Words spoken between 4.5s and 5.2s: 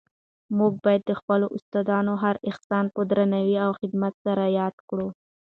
یاد کړو.